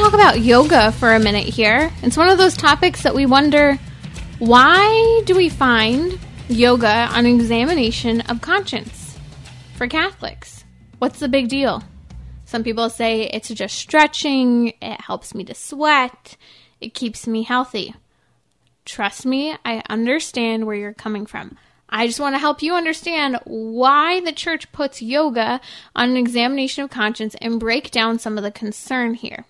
[0.00, 1.92] talk about yoga for a minute here.
[2.02, 3.78] It's one of those topics that we wonder
[4.38, 9.18] why do we find yoga on examination of conscience
[9.74, 10.64] for Catholics?
[11.00, 11.84] What's the big deal?
[12.46, 16.38] Some people say it's just stretching, it helps me to sweat,
[16.80, 17.94] it keeps me healthy.
[18.86, 21.58] Trust me, I understand where you're coming from.
[21.90, 25.60] I just want to help you understand why the church puts yoga
[25.94, 29.44] on an examination of conscience and break down some of the concern here.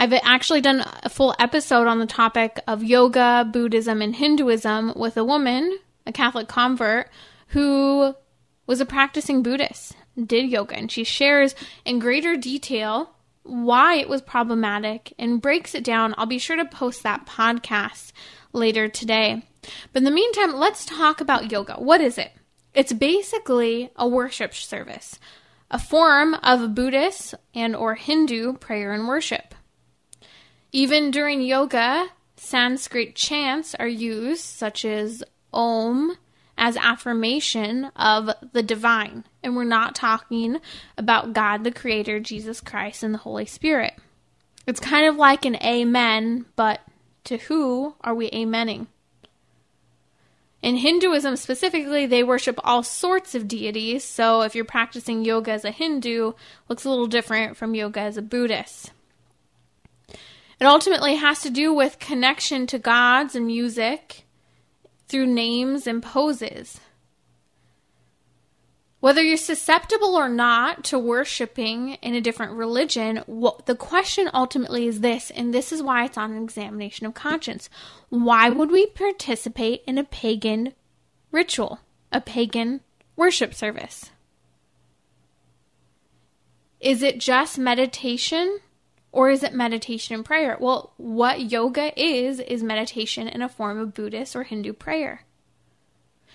[0.00, 5.18] I've actually done a full episode on the topic of yoga, Buddhism, and Hinduism with
[5.18, 7.10] a woman, a Catholic convert,
[7.48, 8.14] who
[8.66, 13.10] was a practicing Buddhist, did yoga, and she shares in greater detail
[13.42, 16.14] why it was problematic and breaks it down.
[16.16, 18.12] I'll be sure to post that podcast
[18.54, 19.42] later today.
[19.92, 21.74] But in the meantime, let's talk about yoga.
[21.74, 22.32] What is it?
[22.72, 25.18] It's basically a worship service,
[25.70, 29.54] a form of Buddhist and or Hindu prayer and worship.
[30.72, 36.16] Even during yoga, Sanskrit chants are used, such as Om,
[36.56, 39.24] as affirmation of the divine.
[39.42, 40.58] And we're not talking
[40.96, 43.94] about God the Creator, Jesus Christ, and the Holy Spirit.
[44.66, 46.80] It's kind of like an amen, but
[47.24, 48.86] to who are we amening?
[50.62, 55.64] In Hinduism specifically, they worship all sorts of deities, so if you're practicing yoga as
[55.64, 56.34] a Hindu,
[56.68, 58.92] looks a little different from yoga as a Buddhist.
[60.60, 64.24] It ultimately has to do with connection to gods and music
[65.08, 66.80] through names and poses.
[69.00, 74.86] Whether you're susceptible or not to worshiping in a different religion, what, the question ultimately
[74.86, 77.70] is this, and this is why it's on an examination of conscience.
[78.10, 80.74] Why would we participate in a pagan
[81.32, 81.80] ritual,
[82.12, 82.82] a pagan
[83.16, 84.10] worship service?
[86.78, 88.60] Is it just meditation
[89.12, 90.56] or is it meditation and prayer?
[90.60, 95.24] Well, what yoga is, is meditation in a form of Buddhist or Hindu prayer.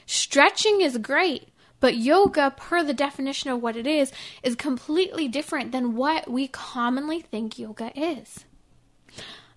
[0.06, 1.50] Stretching is great,
[1.80, 4.12] but yoga, per the definition of what it is,
[4.44, 8.46] is completely different than what we commonly think yoga is.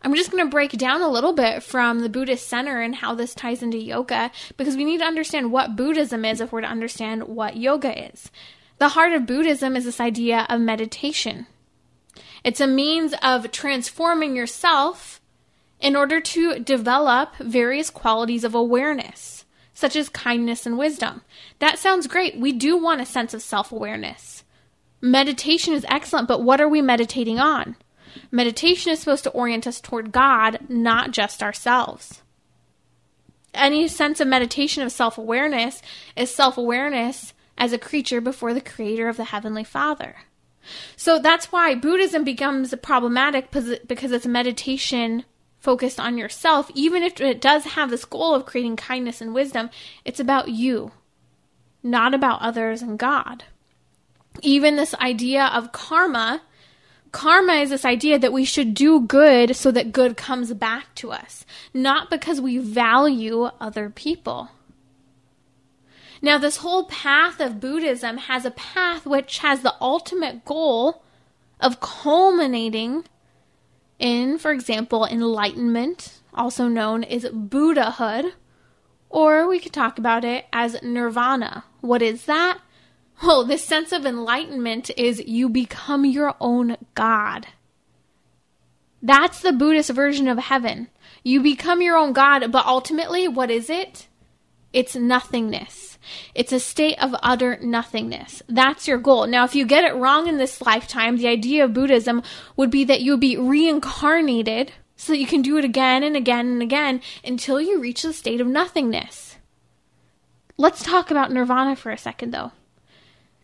[0.00, 3.14] I'm just going to break down a little bit from the Buddhist center and how
[3.14, 6.68] this ties into yoga because we need to understand what Buddhism is if we're to
[6.68, 8.30] understand what yoga is.
[8.78, 11.48] The heart of Buddhism is this idea of meditation.
[12.44, 15.20] It's a means of transforming yourself
[15.80, 19.44] in order to develop various qualities of awareness,
[19.74, 21.22] such as kindness and wisdom.
[21.58, 22.38] That sounds great.
[22.38, 24.44] We do want a sense of self awareness.
[25.00, 27.76] Meditation is excellent, but what are we meditating on?
[28.30, 32.22] Meditation is supposed to orient us toward God, not just ourselves.
[33.54, 35.82] Any sense of meditation of self awareness
[36.16, 40.16] is self awareness as a creature before the Creator of the Heavenly Father.
[40.96, 45.24] So that's why Buddhism becomes problematic because it's a meditation
[45.58, 46.70] focused on yourself.
[46.74, 49.70] Even if it does have this goal of creating kindness and wisdom,
[50.04, 50.92] it's about you,
[51.82, 53.44] not about others and God.
[54.42, 56.42] Even this idea of karma,
[57.10, 61.10] karma is this idea that we should do good so that good comes back to
[61.10, 64.50] us, not because we value other people.
[66.20, 71.02] Now, this whole path of Buddhism has a path which has the ultimate goal
[71.60, 73.04] of culminating
[73.98, 78.32] in, for example, enlightenment, also known as Buddhahood,
[79.10, 81.64] or we could talk about it as nirvana.
[81.80, 82.60] What is that?
[83.22, 87.48] Well, this sense of enlightenment is you become your own God.
[89.02, 90.88] That's the Buddhist version of heaven.
[91.24, 94.06] You become your own God, but ultimately, what is it?
[94.72, 95.98] It's nothingness.
[96.34, 98.42] It's a state of utter nothingness.
[98.48, 99.26] That's your goal.
[99.26, 102.22] Now, if you get it wrong in this lifetime, the idea of Buddhism
[102.56, 106.16] would be that you would be reincarnated so that you can do it again and
[106.16, 109.36] again and again until you reach the state of nothingness.
[110.56, 112.52] Let's talk about nirvana for a second, though.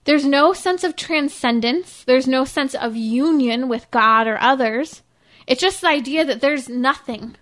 [0.04, 5.02] There's no sense of transcendence, there's no sense of union with God or others.
[5.46, 7.36] It's just the idea that there's nothing.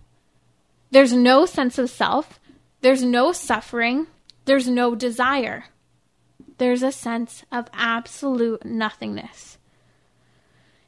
[0.91, 2.39] There's no sense of self.
[2.83, 4.09] There's no suffering,
[4.45, 5.67] there's no desire.
[6.59, 9.59] There's a sense of absolute nothingness.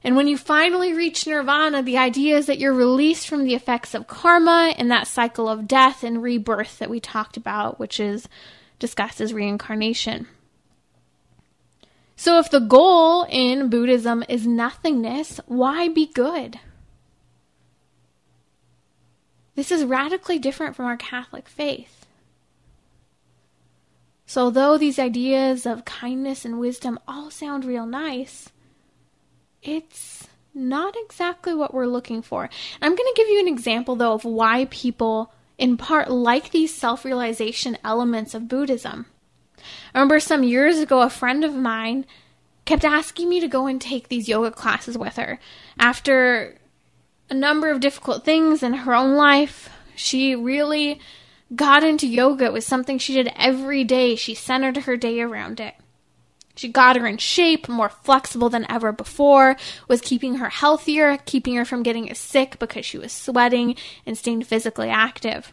[0.03, 3.95] And when you finally reach nirvana, the idea is that you're released from the effects
[3.95, 8.29] of karma and that cycle of death and rebirth that we talked about, which is
[8.79, 10.27] discussed as reincarnation.
[12.17, 16.61] So, if the goal in Buddhism is nothingness, why be good?
[19.55, 22.07] This is radically different from our Catholic faith.
[24.27, 28.49] So, although these ideas of kindness and wisdom all sound real nice,
[29.63, 32.49] it's not exactly what we're looking for.
[32.81, 36.75] I'm going to give you an example, though, of why people, in part, like these
[36.75, 39.07] self realization elements of Buddhism.
[39.95, 42.07] I remember some years ago, a friend of mine
[42.65, 45.39] kept asking me to go and take these yoga classes with her.
[45.79, 46.57] After
[47.31, 51.01] a number of difficult things in her own life, she really
[51.55, 52.47] got into yoga.
[52.47, 54.17] It was something she did every day.
[54.17, 55.75] She centered her day around it.
[56.57, 59.57] She got her in shape, more flexible than ever before,
[59.89, 63.75] was keeping her healthier, keeping her from getting sick because she was sweating
[64.07, 65.53] and staying physically active.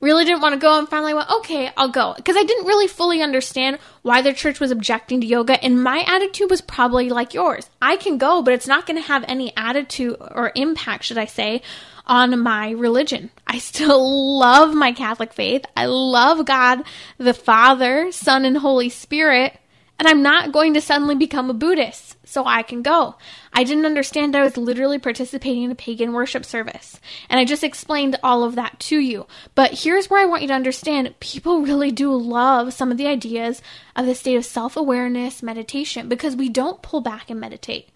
[0.00, 2.14] Really didn't want to go and finally went, okay, I'll go.
[2.16, 6.04] Because I didn't really fully understand why the church was objecting to yoga, and my
[6.06, 7.68] attitude was probably like yours.
[7.80, 11.26] I can go, but it's not going to have any attitude or impact, should I
[11.26, 11.62] say,
[12.06, 13.30] on my religion.
[13.46, 15.64] I still love my Catholic faith.
[15.76, 16.82] I love God,
[17.18, 19.58] the Father, Son, and Holy Spirit
[19.98, 23.14] and I'm not going to suddenly become a Buddhist so I can go.
[23.52, 27.00] I didn't understand I was literally participating in a pagan worship service.
[27.30, 29.26] And I just explained all of that to you.
[29.54, 33.06] But here's where I want you to understand people really do love some of the
[33.06, 33.62] ideas
[33.94, 37.90] of the state of self awareness meditation because we don't pull back and meditate.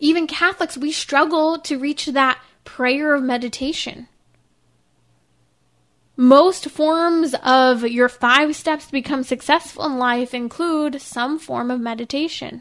[0.00, 4.08] Even Catholics, we struggle to reach that prayer of meditation.
[6.20, 11.80] Most forms of your five steps to become successful in life include some form of
[11.80, 12.60] meditation.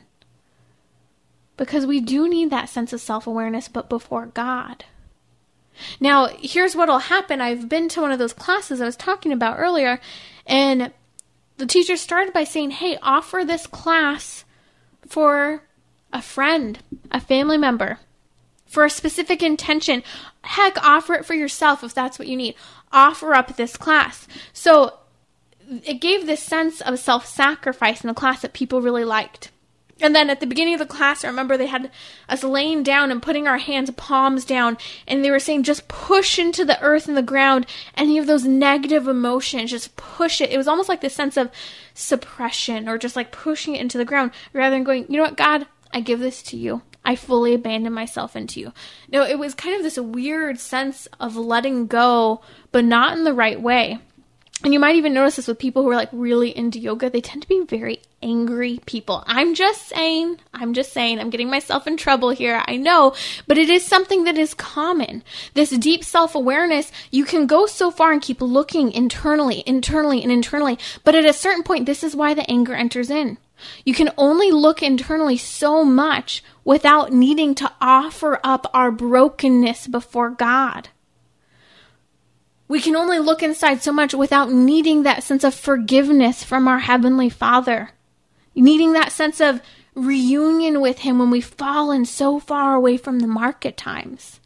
[1.58, 4.86] Because we do need that sense of self awareness, but before God.
[6.00, 7.42] Now, here's what'll happen.
[7.42, 10.00] I've been to one of those classes I was talking about earlier,
[10.48, 10.94] and
[11.58, 14.46] the teacher started by saying, Hey, offer this class
[15.06, 15.64] for
[16.14, 16.80] a friend,
[17.12, 18.00] a family member,
[18.66, 20.02] for a specific intention.
[20.44, 22.56] Heck, offer it for yourself if that's what you need
[22.92, 24.28] offer up this class.
[24.54, 25.00] So
[25.86, 29.52] it gave this sense of self sacrifice in the class that people really liked.
[30.02, 31.92] And then at the beginning of the class, I remember they had
[32.30, 36.40] us laying down and putting our hands, palms down, and they were saying, just push
[36.40, 37.66] into the earth and the ground
[37.96, 40.52] any of those negative emotions, just push it.
[40.52, 41.52] It was almost like this sense of
[41.94, 45.38] suppression or just like pushing it into the ground rather than going, you know what,
[45.38, 46.82] God, I give this to you.
[47.10, 48.72] I fully abandon myself into you.
[49.12, 52.42] No, it was kind of this weird sense of letting go,
[52.72, 53.98] but not in the right way.
[54.64, 57.10] And you might even notice this with people who are like really into yoga.
[57.10, 59.24] They tend to be very angry people.
[59.26, 62.62] I'm just saying, I'm just saying, I'm getting myself in trouble here.
[62.68, 63.16] I know,
[63.48, 65.24] but it is something that is common.
[65.56, 70.32] This deep self awareness, you can go so far and keep looking internally, internally, and
[70.32, 70.78] internally.
[71.04, 73.40] But at a certain point, this is why the anger enters in.
[73.86, 80.30] You can only look internally so much without needing to offer up our brokenness before
[80.30, 80.90] God.
[82.68, 86.80] We can only look inside so much without needing that sense of forgiveness from our
[86.80, 87.92] Heavenly Father.
[88.54, 89.62] Needing that sense of
[89.96, 94.40] reunion with Him when we've fallen so far away from the mark at times.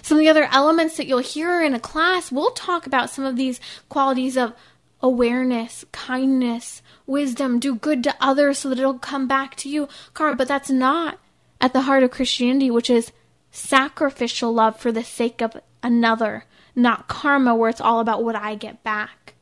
[0.00, 3.24] Some of the other elements that you'll hear in a class, we'll talk about some
[3.24, 4.54] of these qualities of
[5.04, 9.86] awareness, kindness, wisdom, do good to others so that it'll come back to you.
[10.14, 11.18] Karma, but that's not
[11.60, 13.12] at the heart of Christianity, which is
[13.50, 18.54] sacrificial love for the sake of another, not karma where it's all about what I
[18.54, 19.34] get back.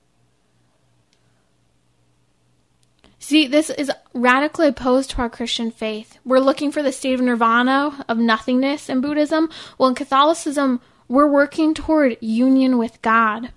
[3.21, 6.19] See, this is radically opposed to our Christian faith.
[6.25, 9.49] We're looking for the state of nirvana, of nothingness in Buddhism.
[9.79, 13.53] Well, in Catholicism, we're working toward union with God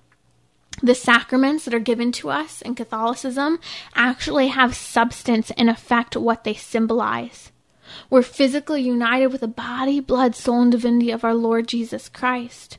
[0.82, 3.60] the sacraments that are given to us in Catholicism
[3.96, 7.51] actually have substance and affect what they symbolize.
[8.10, 12.77] We're physically united with the body, blood, soul, and divinity of our Lord Jesus Christ.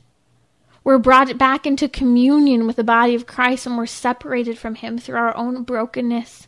[0.83, 4.97] We're brought back into communion with the body of Christ and we're separated from Him
[4.97, 6.47] through our own brokenness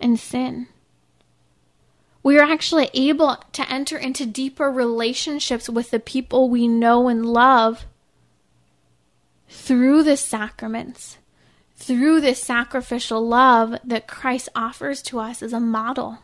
[0.00, 0.68] and sin.
[2.22, 7.24] We are actually able to enter into deeper relationships with the people we know and
[7.24, 7.86] love
[9.48, 11.18] through the sacraments,
[11.76, 16.18] through this sacrificial love that Christ offers to us as a model.